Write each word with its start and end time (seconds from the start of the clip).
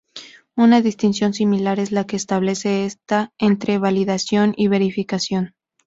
Una 0.55 0.81
distinción 0.81 1.31
similar 1.35 1.77
es 1.79 1.91
la 1.91 2.05
que 2.05 2.13
se 2.17 2.23
establece 2.23 2.89
entre 3.37 3.77
validación 3.77 4.55
y 4.57 4.67
verificación. 4.67 5.53